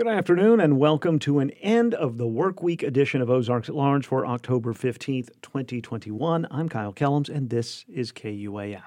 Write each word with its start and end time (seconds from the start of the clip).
Good 0.00 0.08
afternoon 0.08 0.60
and 0.60 0.78
welcome 0.78 1.18
to 1.18 1.40
an 1.40 1.50
end 1.60 1.92
of 1.92 2.16
the 2.16 2.26
work 2.26 2.62
week 2.62 2.82
edition 2.82 3.20
of 3.20 3.28
Ozarks 3.28 3.68
at 3.68 3.74
Large 3.74 4.06
for 4.06 4.24
October 4.24 4.72
15th, 4.72 5.28
2021. 5.42 6.46
I'm 6.50 6.70
Kyle 6.70 6.94
Kellums 6.94 7.28
and 7.28 7.50
this 7.50 7.84
is 7.86 8.10
KUAF. 8.10 8.80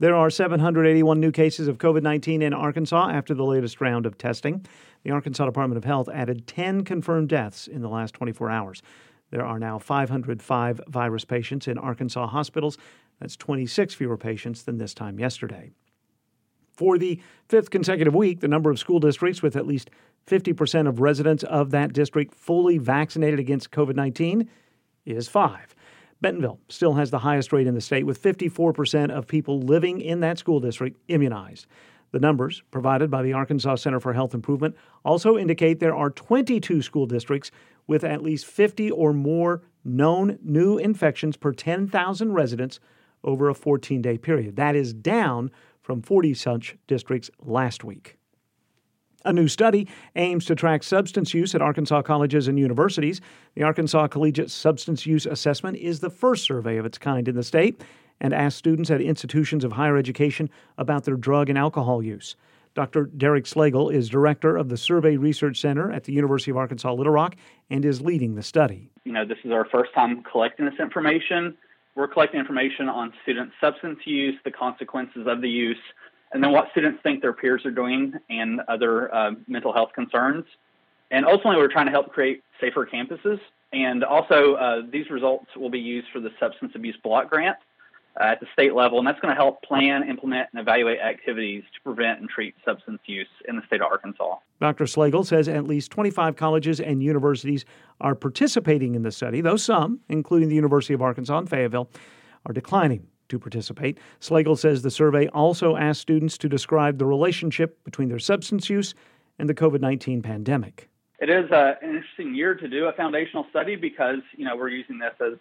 There 0.00 0.14
are 0.14 0.28
781 0.28 1.18
new 1.18 1.32
cases 1.32 1.66
of 1.66 1.78
COVID 1.78 2.02
19 2.02 2.42
in 2.42 2.52
Arkansas 2.52 3.08
after 3.08 3.32
the 3.32 3.42
latest 3.42 3.80
round 3.80 4.04
of 4.04 4.18
testing. 4.18 4.66
The 5.02 5.12
Arkansas 5.12 5.46
Department 5.46 5.78
of 5.78 5.84
Health 5.84 6.10
added 6.12 6.46
10 6.46 6.84
confirmed 6.84 7.30
deaths 7.30 7.66
in 7.66 7.80
the 7.80 7.88
last 7.88 8.12
24 8.12 8.50
hours. 8.50 8.82
There 9.30 9.46
are 9.46 9.58
now 9.58 9.78
505 9.78 10.80
virus 10.88 11.24
patients 11.24 11.68
in 11.68 11.78
Arkansas 11.78 12.26
hospitals. 12.26 12.76
That's 13.18 13.34
26 13.34 13.94
fewer 13.94 14.18
patients 14.18 14.64
than 14.64 14.76
this 14.76 14.92
time 14.92 15.18
yesterday. 15.18 15.70
For 16.80 16.96
the 16.96 17.20
fifth 17.46 17.68
consecutive 17.68 18.14
week, 18.14 18.40
the 18.40 18.48
number 18.48 18.70
of 18.70 18.78
school 18.78 19.00
districts 19.00 19.42
with 19.42 19.54
at 19.54 19.66
least 19.66 19.90
50% 20.26 20.88
of 20.88 20.98
residents 20.98 21.42
of 21.42 21.72
that 21.72 21.92
district 21.92 22.34
fully 22.34 22.78
vaccinated 22.78 23.38
against 23.38 23.70
COVID 23.70 23.96
19 23.96 24.48
is 25.04 25.28
five. 25.28 25.74
Bentonville 26.22 26.58
still 26.70 26.94
has 26.94 27.10
the 27.10 27.18
highest 27.18 27.52
rate 27.52 27.66
in 27.66 27.74
the 27.74 27.82
state, 27.82 28.06
with 28.06 28.22
54% 28.22 29.10
of 29.10 29.26
people 29.26 29.60
living 29.60 30.00
in 30.00 30.20
that 30.20 30.38
school 30.38 30.58
district 30.58 30.98
immunized. 31.08 31.66
The 32.12 32.18
numbers 32.18 32.62
provided 32.70 33.10
by 33.10 33.24
the 33.24 33.34
Arkansas 33.34 33.74
Center 33.74 34.00
for 34.00 34.14
Health 34.14 34.32
Improvement 34.32 34.74
also 35.04 35.36
indicate 35.36 35.80
there 35.80 35.94
are 35.94 36.08
22 36.08 36.80
school 36.80 37.04
districts 37.04 37.50
with 37.86 38.04
at 38.04 38.22
least 38.22 38.46
50 38.46 38.90
or 38.90 39.12
more 39.12 39.60
known 39.84 40.38
new 40.42 40.78
infections 40.78 41.36
per 41.36 41.52
10,000 41.52 42.32
residents 42.32 42.80
over 43.22 43.50
a 43.50 43.54
14 43.54 44.00
day 44.00 44.16
period. 44.16 44.56
That 44.56 44.74
is 44.74 44.94
down 44.94 45.50
from 45.90 46.02
40 46.02 46.34
such 46.34 46.76
districts 46.86 47.32
last 47.40 47.82
week. 47.82 48.16
A 49.24 49.32
new 49.32 49.48
study 49.48 49.88
aims 50.14 50.44
to 50.44 50.54
track 50.54 50.84
substance 50.84 51.34
use 51.34 51.52
at 51.52 51.62
Arkansas 51.62 52.02
colleges 52.02 52.46
and 52.46 52.56
universities. 52.60 53.20
The 53.56 53.64
Arkansas 53.64 54.06
Collegiate 54.06 54.52
Substance 54.52 55.04
Use 55.04 55.26
Assessment 55.26 55.78
is 55.78 55.98
the 55.98 56.08
first 56.08 56.44
survey 56.44 56.76
of 56.76 56.86
its 56.86 56.96
kind 56.96 57.26
in 57.26 57.34
the 57.34 57.42
state 57.42 57.82
and 58.20 58.32
asks 58.32 58.56
students 58.56 58.88
at 58.88 59.00
institutions 59.00 59.64
of 59.64 59.72
higher 59.72 59.96
education 59.96 60.48
about 60.78 61.02
their 61.02 61.16
drug 61.16 61.48
and 61.48 61.58
alcohol 61.58 62.04
use. 62.04 62.36
Dr. 62.76 63.06
Derek 63.06 63.46
Slagle 63.46 63.92
is 63.92 64.08
director 64.08 64.56
of 64.56 64.68
the 64.68 64.76
Survey 64.76 65.16
Research 65.16 65.60
Center 65.60 65.90
at 65.90 66.04
the 66.04 66.12
University 66.12 66.52
of 66.52 66.56
Arkansas 66.56 66.92
Little 66.92 67.12
Rock 67.12 67.34
and 67.68 67.84
is 67.84 68.00
leading 68.00 68.36
the 68.36 68.44
study. 68.44 68.92
You 69.02 69.10
know, 69.10 69.24
this 69.26 69.38
is 69.42 69.50
our 69.50 69.64
first 69.64 69.92
time 69.92 70.22
collecting 70.22 70.66
this 70.66 70.78
information. 70.78 71.56
We're 71.94 72.08
collecting 72.08 72.40
information 72.40 72.88
on 72.88 73.12
student 73.22 73.50
substance 73.60 73.98
use, 74.04 74.36
the 74.44 74.50
consequences 74.50 75.26
of 75.26 75.40
the 75.40 75.50
use, 75.50 75.78
and 76.32 76.42
then 76.42 76.52
what 76.52 76.68
students 76.70 77.00
think 77.02 77.20
their 77.20 77.32
peers 77.32 77.64
are 77.64 77.70
doing 77.72 78.14
and 78.28 78.60
other 78.68 79.12
uh, 79.14 79.32
mental 79.48 79.72
health 79.72 79.90
concerns. 79.94 80.44
And 81.10 81.26
ultimately, 81.26 81.56
we're 81.56 81.72
trying 81.72 81.86
to 81.86 81.92
help 81.92 82.12
create 82.12 82.44
safer 82.60 82.86
campuses. 82.86 83.40
And 83.72 84.04
also, 84.04 84.54
uh, 84.54 84.82
these 84.90 85.10
results 85.10 85.46
will 85.56 85.70
be 85.70 85.80
used 85.80 86.06
for 86.12 86.20
the 86.20 86.30
Substance 86.38 86.72
Abuse 86.74 86.96
Block 87.02 87.30
Grant 87.30 87.56
uh, 88.18 88.24
at 88.24 88.40
the 88.40 88.46
state 88.52 88.74
level, 88.74 88.98
and 88.98 89.06
that's 89.06 89.20
going 89.20 89.34
to 89.34 89.40
help 89.40 89.62
plan, 89.62 90.08
implement, 90.08 90.48
and 90.52 90.60
evaluate 90.60 91.00
activities 91.00 91.62
to 91.74 91.80
prevent 91.82 92.20
and 92.20 92.28
treat 92.28 92.54
substance 92.64 93.00
use 93.06 93.28
in 93.48 93.56
the 93.56 93.62
state 93.66 93.80
of 93.80 93.86
Arkansas. 93.86 94.36
Dr. 94.60 94.84
Slagle 94.84 95.24
says 95.24 95.48
at 95.48 95.66
least 95.66 95.90
25 95.90 96.36
colleges 96.36 96.80
and 96.80 97.02
universities 97.02 97.64
are 98.00 98.14
participating 98.14 98.94
in 98.94 99.02
the 99.02 99.12
study, 99.12 99.40
though 99.40 99.56
some, 99.56 100.00
including 100.08 100.48
the 100.48 100.54
University 100.54 100.94
of 100.94 101.02
Arkansas 101.02 101.38
in 101.38 101.46
Fayetteville, 101.46 101.90
are 102.46 102.52
declining 102.52 103.06
to 103.28 103.38
participate. 103.38 103.98
Slagle 104.20 104.58
says 104.58 104.82
the 104.82 104.90
survey 104.90 105.28
also 105.28 105.76
asked 105.76 106.00
students 106.00 106.36
to 106.38 106.48
describe 106.48 106.98
the 106.98 107.06
relationship 107.06 107.82
between 107.84 108.08
their 108.08 108.18
substance 108.18 108.68
use 108.68 108.94
and 109.38 109.48
the 109.48 109.54
COVID 109.54 109.80
19 109.80 110.22
pandemic. 110.22 110.88
It 111.20 111.28
is 111.28 111.50
uh, 111.50 111.74
an 111.82 111.96
interesting 111.96 112.34
year 112.34 112.54
to 112.54 112.68
do 112.68 112.86
a 112.86 112.92
foundational 112.92 113.46
study 113.50 113.76
because 113.76 114.20
you 114.36 114.44
know 114.44 114.56
we're 114.56 114.68
using 114.68 114.98
this 114.98 115.14
as 115.20 115.38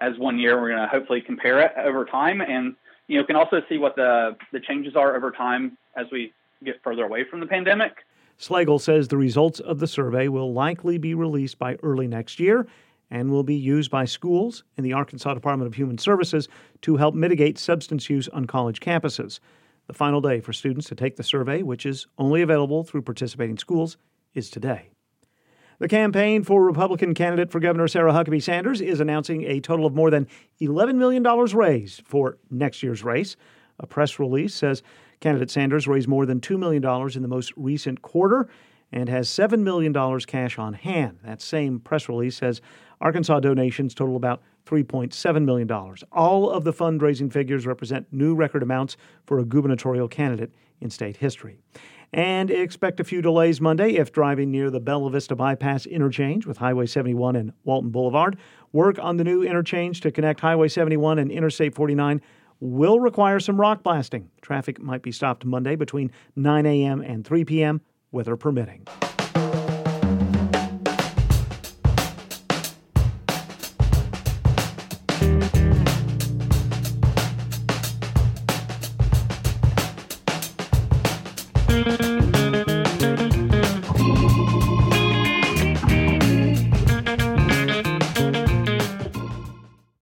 as 0.00 0.18
one 0.18 0.38
year. 0.38 0.60
We're 0.60 0.70
going 0.70 0.82
to 0.82 0.88
hopefully 0.88 1.20
compare 1.20 1.60
it 1.60 1.72
over 1.76 2.04
time, 2.04 2.40
and 2.40 2.74
you 3.08 3.18
know 3.18 3.24
can 3.24 3.36
also 3.36 3.62
see 3.68 3.78
what 3.78 3.96
the 3.96 4.36
the 4.52 4.60
changes 4.60 4.96
are 4.96 5.16
over 5.16 5.30
time 5.30 5.76
as 5.96 6.06
we 6.10 6.32
get 6.64 6.80
further 6.82 7.04
away 7.04 7.24
from 7.28 7.40
the 7.40 7.46
pandemic. 7.46 8.04
Slagle 8.38 8.80
says 8.80 9.08
the 9.08 9.16
results 9.16 9.60
of 9.60 9.78
the 9.78 9.86
survey 9.86 10.28
will 10.28 10.52
likely 10.52 10.98
be 10.98 11.14
released 11.14 11.58
by 11.58 11.76
early 11.82 12.08
next 12.08 12.40
year 12.40 12.66
and 13.10 13.30
will 13.30 13.42
be 13.42 13.54
used 13.54 13.90
by 13.90 14.04
schools 14.04 14.64
and 14.76 14.86
the 14.86 14.94
Arkansas 14.94 15.34
Department 15.34 15.66
of 15.66 15.74
Human 15.74 15.98
Services 15.98 16.48
to 16.80 16.96
help 16.96 17.14
mitigate 17.14 17.58
substance 17.58 18.08
use 18.08 18.26
on 18.28 18.46
college 18.46 18.80
campuses. 18.80 19.38
The 19.86 19.92
final 19.92 20.20
day 20.20 20.40
for 20.40 20.52
students 20.52 20.88
to 20.88 20.94
take 20.94 21.16
the 21.16 21.22
survey, 21.22 21.62
which 21.62 21.84
is 21.84 22.06
only 22.16 22.40
available 22.40 22.84
through 22.84 23.02
participating 23.02 23.58
schools, 23.58 23.98
is 24.34 24.48
today. 24.48 24.88
The 25.82 25.88
campaign 25.88 26.44
for 26.44 26.64
Republican 26.64 27.12
candidate 27.12 27.50
for 27.50 27.58
Governor 27.58 27.88
Sarah 27.88 28.12
Huckabee 28.12 28.40
Sanders 28.40 28.80
is 28.80 29.00
announcing 29.00 29.42
a 29.42 29.58
total 29.58 29.84
of 29.84 29.96
more 29.96 30.12
than 30.12 30.28
$11 30.60 30.94
million 30.94 31.24
raised 31.24 32.06
for 32.06 32.38
next 32.52 32.84
year's 32.84 33.02
race. 33.02 33.34
A 33.80 33.86
press 33.88 34.20
release 34.20 34.54
says 34.54 34.84
candidate 35.18 35.50
Sanders 35.50 35.88
raised 35.88 36.06
more 36.06 36.24
than 36.24 36.38
$2 36.38 36.56
million 36.56 36.84
in 37.16 37.22
the 37.22 37.26
most 37.26 37.52
recent 37.56 38.00
quarter 38.00 38.48
and 38.92 39.08
has 39.08 39.28
$7 39.28 39.58
million 39.62 39.92
cash 40.20 40.56
on 40.56 40.74
hand. 40.74 41.18
That 41.24 41.42
same 41.42 41.80
press 41.80 42.08
release 42.08 42.36
says 42.36 42.60
Arkansas 43.00 43.40
donations 43.40 43.92
total 43.92 44.14
about 44.14 44.40
$3.7 44.66 45.44
million. 45.44 45.68
All 46.12 46.48
of 46.48 46.62
the 46.62 46.72
fundraising 46.72 47.32
figures 47.32 47.66
represent 47.66 48.06
new 48.12 48.36
record 48.36 48.62
amounts 48.62 48.96
for 49.26 49.40
a 49.40 49.44
gubernatorial 49.44 50.06
candidate 50.06 50.52
in 50.80 50.90
state 50.90 51.16
history. 51.16 51.58
And 52.12 52.50
expect 52.50 53.00
a 53.00 53.04
few 53.04 53.22
delays 53.22 53.60
Monday 53.60 53.92
if 53.92 54.12
driving 54.12 54.50
near 54.50 54.70
the 54.70 54.80
Bella 54.80 55.10
Vista 55.10 55.34
Bypass 55.34 55.86
interchange 55.86 56.46
with 56.46 56.58
Highway 56.58 56.86
71 56.86 57.36
and 57.36 57.52
Walton 57.64 57.90
Boulevard. 57.90 58.36
Work 58.72 58.98
on 58.98 59.16
the 59.16 59.24
new 59.24 59.42
interchange 59.42 60.02
to 60.02 60.10
connect 60.10 60.40
Highway 60.40 60.68
71 60.68 61.18
and 61.18 61.30
Interstate 61.30 61.74
49 61.74 62.20
will 62.60 63.00
require 63.00 63.40
some 63.40 63.60
rock 63.60 63.82
blasting. 63.82 64.30
Traffic 64.42 64.80
might 64.80 65.02
be 65.02 65.10
stopped 65.10 65.44
Monday 65.44 65.74
between 65.74 66.12
9 66.36 66.66
a.m. 66.66 67.00
and 67.00 67.24
3 67.24 67.44
p.m 67.44 67.80
weather 68.12 68.36
permitting. 68.36 68.86